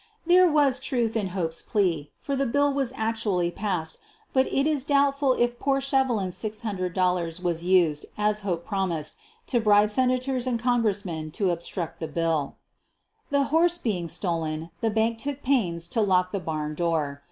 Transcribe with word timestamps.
There 0.25 0.49
was 0.49 0.79
truth 0.79 1.15
in 1.15 1.27
Hope's 1.27 1.61
plea, 1.61 2.11
for 2.17 2.35
the 2.35 2.47
bill 2.47 2.73
was 2.73 2.91
actually 2.95 3.51
passed, 3.51 3.99
but 4.33 4.47
it 4.47 4.65
is 4.65 4.83
doubtful 4.83 5.33
if 5.33 5.59
poor 5.59 5.79
Shevelin's 5.79 6.35
$600 6.43 7.43
was 7.43 7.63
used, 7.63 8.07
as 8.17 8.39
Hope 8.39 8.65
promised, 8.65 9.17
to 9.45 9.59
bribe 9.59 9.91
Senators 9.91 10.47
and 10.47 10.59
Congressmen 10.59 11.29
to 11.33 11.51
obstruct 11.51 11.99
the 11.99 12.07
bill. 12.07 12.55
The 13.29 13.43
horse 13.53 13.77
being 13.77 14.07
stolen, 14.07 14.71
the 14.81 14.89
bank 14.89 15.19
took 15.19 15.43
pains 15.43 15.87
to 15.89 16.01
lock 16.01 16.31
the 16.31 16.39
barn 16.39 16.73
door. 16.73 17.19